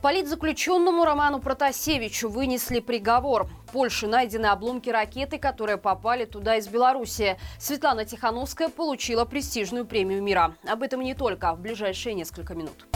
[0.00, 3.46] Политзаключенному Роману Протасевичу вынесли приговор.
[3.66, 7.36] В Польше найдены обломки ракеты, которые попали туда из Беларуси.
[7.58, 10.54] Светлана Тихановская получила престижную премию мира.
[10.68, 12.86] Об этом не только в ближайшие несколько минут.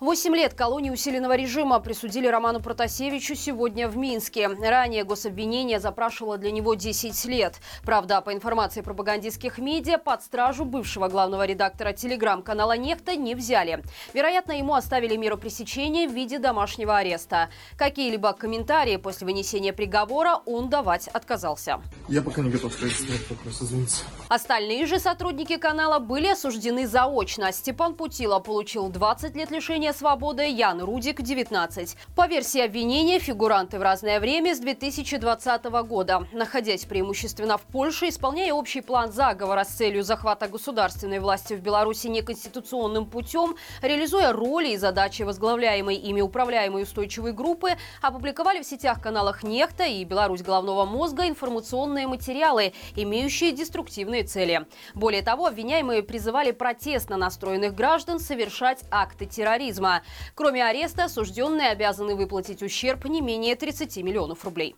[0.00, 4.48] Восемь лет колонии усиленного режима присудили Роману Протасевичу сегодня в Минске.
[4.48, 7.60] Ранее гособвинение запрашивало для него 10 лет.
[7.84, 13.84] Правда, по информации пропагандистских медиа, под стражу бывшего главного редактора телеграм-канала «Нехта» не взяли.
[14.12, 17.48] Вероятно, ему оставили меру пресечения в виде домашнего ареста.
[17.76, 21.80] Какие-либо комментарии после вынесения приговора он давать отказался.
[22.08, 22.94] Я пока не готов сказать
[23.30, 24.02] вопрос, извините.
[24.28, 27.52] Остальные же сотрудники канала были осуждены заочно.
[27.52, 31.96] Степан Путила получил 20 лет лишения свободы, Ян Рудик– 19.
[32.16, 36.26] По версии обвинения, фигуранты в разное время с 2020 года.
[36.32, 42.08] Находясь преимущественно в Польше, исполняя общий план заговора с целью захвата государственной власти в Беларуси
[42.08, 49.44] неконституционным путем, реализуя роли и задачи возглавляемой ими управляемой устойчивой группы, опубликовали в сетях каналах
[49.44, 54.66] «Нехта» и «Беларусь головного мозга» информационные материалы, имеющие деструктивные цели.
[54.94, 60.02] Более того, обвиняемые призывали протестно настроенных граждан совершать акты терроризма терроризма.
[60.34, 64.76] Кроме ареста, осужденные обязаны выплатить ущерб не менее 30 миллионов рублей.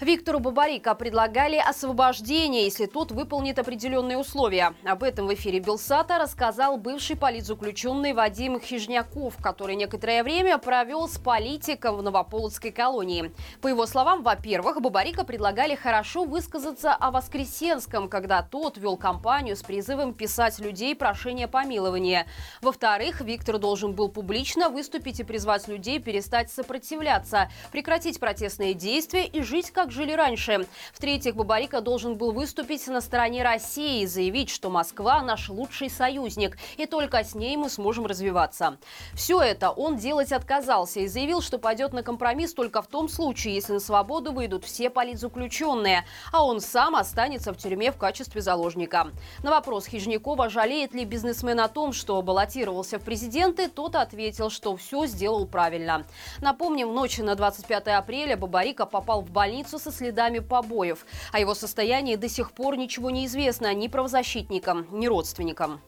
[0.00, 4.74] Виктору Бабарика предлагали освобождение, если тот выполнит определенные условия.
[4.84, 11.18] Об этом в эфире Белсата рассказал бывший политзаключенный Вадим Хижняков, который некоторое время провел с
[11.18, 13.32] политиком в Новополоцкой колонии.
[13.60, 19.64] По его словам, во-первых, Бабарика предлагали хорошо высказаться о Воскресенском, когда тот вел кампанию с
[19.64, 22.28] призывом писать людей прошение помилования.
[22.62, 29.42] Во-вторых, Виктор должен был публично выступить и призвать людей перестать сопротивляться, прекратить протестные действия и
[29.42, 30.66] жить как как жили раньше.
[30.92, 36.58] В-третьих, Бабарика должен был выступить на стороне России и заявить, что Москва наш лучший союзник,
[36.76, 38.76] и только с ней мы сможем развиваться.
[39.14, 43.54] Все это он делать отказался и заявил, что пойдет на компромисс только в том случае,
[43.54, 49.08] если на свободу выйдут все политзаключенные, а он сам останется в тюрьме в качестве заложника.
[49.42, 54.76] На вопрос Хижнякова, жалеет ли бизнесмен о том, что баллотировался в президенты, тот ответил, что
[54.76, 56.04] все сделал правильно.
[56.42, 61.06] Напомним, ночью на 25 апреля Бабарика попал в больницу со следами побоев.
[61.32, 65.80] О его состоянии до сих пор ничего не известно ни правозащитникам, ни родственникам.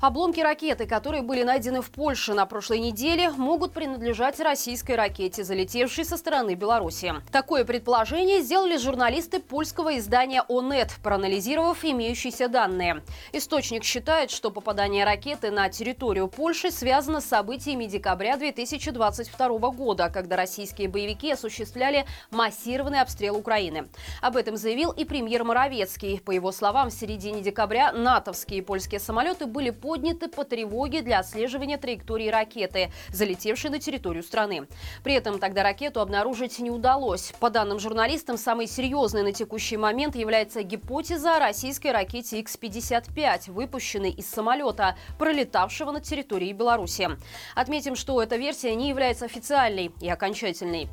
[0.00, 6.04] Обломки ракеты, которые были найдены в Польше на прошлой неделе, могут принадлежать российской ракете, залетевшей
[6.04, 7.14] со стороны Беларуси.
[7.32, 13.02] Такое предположение сделали журналисты польского издания ОНЕТ, проанализировав имеющиеся данные.
[13.32, 20.36] Источник считает, что попадание ракеты на территорию Польши связано с событиями декабря 2022 года, когда
[20.36, 23.88] российские боевики осуществляли массированный обстрел Украины.
[24.22, 26.20] Об этом заявил и премьер Моровецкий.
[26.20, 31.20] По его словам, в середине декабря натовские и польские самолеты были подняты по тревоге для
[31.20, 34.66] отслеживания траектории ракеты, залетевшей на территорию страны.
[35.02, 37.32] При этом тогда ракету обнаружить не удалось.
[37.40, 44.10] По данным журналистам, самой серьезной на текущий момент является гипотеза о российской ракете X-55, выпущенной
[44.10, 47.08] из самолета, пролетавшего над территорией Беларуси.
[47.54, 50.90] Отметим, что эта версия не является официальной и окончательной.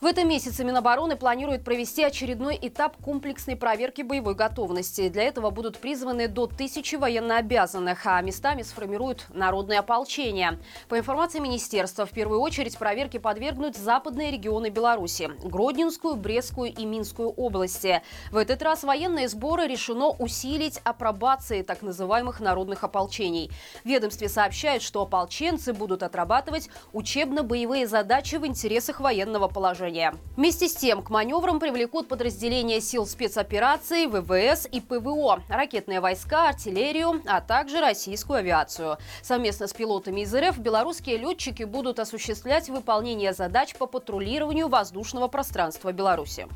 [0.00, 5.10] В этом месяце Минобороны планирует провести очередной этап комплексной проверки боевой готовности.
[5.10, 10.58] Для этого будут призваны до тысячи военнообязанных, а местами сформируют народное ополчение.
[10.88, 17.28] По информации министерства, в первую очередь проверки подвергнут западные регионы Беларуси– Гродненскую, Брестскую и Минскую
[17.28, 18.00] области.
[18.32, 23.50] В этот раз военные сборы решено усилить апробацией так называемых народных ополчений.
[23.84, 30.14] В ведомстве сообщают, что ополченцы будут отрабатывать учебно-боевые задачи в интересах военного положения вооружения.
[30.36, 37.22] Вместе с тем к маневрам привлекут подразделения сил спецопераций, ВВС и ПВО, ракетные войска, артиллерию,
[37.26, 38.98] а также российскую авиацию.
[39.22, 45.92] Совместно с пилотами из РФ белорусские летчики будут осуществлять выполнение задач по патрулированию воздушного пространства
[45.92, 46.46] Беларуси.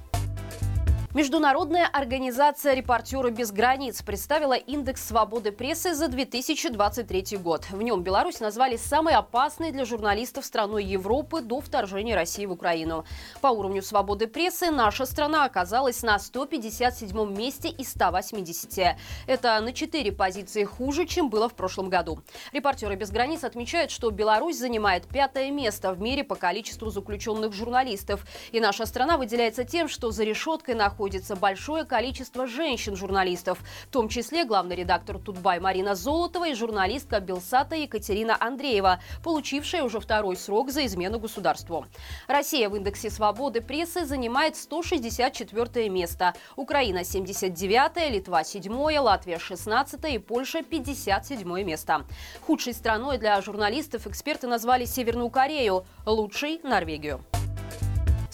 [1.14, 7.66] Международная организация «Репортеры без границ» представила индекс свободы прессы за 2023 год.
[7.70, 13.04] В нем Беларусь назвали самой опасной для журналистов страной Европы до вторжения России в Украину.
[13.40, 18.96] По уровню свободы прессы наша страна оказалась на 157 месте из 180.
[19.28, 22.24] Это на 4 позиции хуже, чем было в прошлом году.
[22.50, 28.26] «Репортеры без границ» отмечают, что Беларусь занимает пятое место в мире по количеству заключенных журналистов.
[28.50, 34.08] И наша страна выделяется тем, что за решеткой находится находится большое количество женщин-журналистов, в том
[34.08, 40.70] числе главный редактор Тутбай Марина Золотова и журналистка Белсата Екатерина Андреева, получившая уже второй срок
[40.70, 41.84] за измену государству.
[42.26, 50.16] Россия в индексе свободы прессы занимает 164 место, Украина 79, Литва 7, Латвия 16 и
[50.16, 52.06] Польша 57 место.
[52.46, 57.20] Худшей страной для журналистов эксперты назвали Северную Корею, лучшей– Норвегию.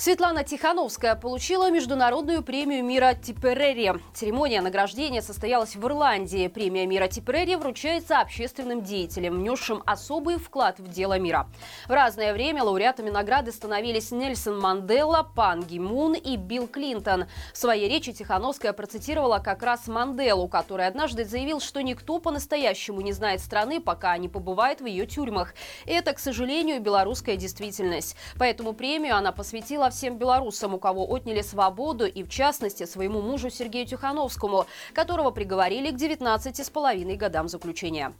[0.00, 4.00] Светлана Тихановская получила международную премию мира Типерери.
[4.14, 6.48] Церемония награждения состоялась в Ирландии.
[6.48, 11.50] Премия мира Типерери вручается общественным деятелям, внесшим особый вклад в дело мира.
[11.86, 17.26] В разное время лауреатами награды становились Нельсон Мандела, Пан Ги Мун и Билл Клинтон.
[17.52, 23.12] В своей речи Тихановская процитировала как раз Манделу, который однажды заявил, что никто по-настоящему не
[23.12, 25.52] знает страны, пока не побывает в ее тюрьмах.
[25.84, 28.16] Это, к сожалению, белорусская действительность.
[28.38, 33.50] Поэтому премию она посвятила всем белорусам, у кого отняли свободу, и в частности своему мужу
[33.50, 38.12] Сергею Тихановскому, которого приговорили к 19 с половиной годам заключения.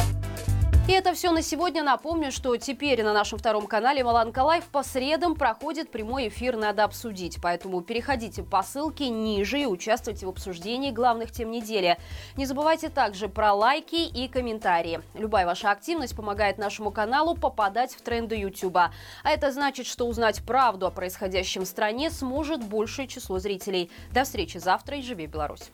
[0.91, 1.85] И это все на сегодня.
[1.85, 6.83] Напомню, что теперь на нашем втором канале Маланка Лайв по средам проходит прямой эфир «Надо
[6.83, 7.39] обсудить».
[7.41, 11.97] Поэтому переходите по ссылке ниже и участвуйте в обсуждении главных тем недели.
[12.37, 15.01] Не забывайте также про лайки и комментарии.
[15.15, 18.79] Любая ваша активность помогает нашему каналу попадать в тренды YouTube.
[18.79, 18.91] А
[19.23, 23.93] это значит, что узнать правду о происходящем в стране сможет большее число зрителей.
[24.11, 25.69] До встречи завтра и живи Беларусь!